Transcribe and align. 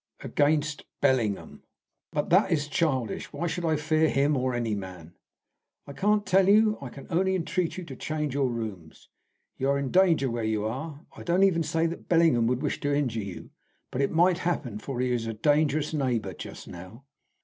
"Against 0.21 0.83
Bellingham." 0.99 1.61
"But 2.11 2.31
that 2.31 2.51
is 2.51 2.67
childish. 2.67 3.31
Why 3.31 3.45
should 3.45 3.63
I 3.63 3.75
fear 3.75 4.09
him, 4.09 4.35
or 4.35 4.55
any 4.55 4.73
man?" 4.73 5.13
"I 5.85 5.93
can't 5.93 6.25
tell 6.25 6.49
you. 6.49 6.79
I 6.81 6.89
can 6.89 7.05
only 7.11 7.35
entreat 7.35 7.77
you 7.77 7.83
to 7.83 7.95
change 7.95 8.33
your 8.33 8.49
rooms. 8.49 9.09
You 9.57 9.69
are 9.69 9.77
in 9.77 9.91
danger 9.91 10.27
where 10.27 10.43
you 10.43 10.65
are. 10.65 11.05
I 11.15 11.21
don't 11.21 11.43
even 11.43 11.61
say 11.61 11.85
that 11.85 12.09
Bellingham 12.09 12.47
would 12.47 12.63
wish 12.63 12.79
to 12.79 12.91
injure 12.91 13.21
you. 13.21 13.51
But 13.91 14.01
it 14.01 14.09
might 14.09 14.39
happen, 14.39 14.79
for 14.79 14.99
he 15.01 15.11
is 15.11 15.27
a 15.27 15.35
dangerous 15.35 15.93
neighbour 15.93 16.33
just 16.33 16.67
now." 16.67 17.05